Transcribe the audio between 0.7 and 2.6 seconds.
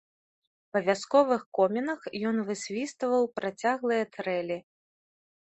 Па вясковых комінах ён